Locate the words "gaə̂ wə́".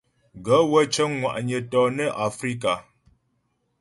0.45-0.83